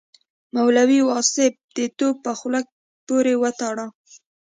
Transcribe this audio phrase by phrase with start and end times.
[0.55, 2.59] مولوي واصف د توپ په خوله
[3.07, 3.85] پورې وتاړه.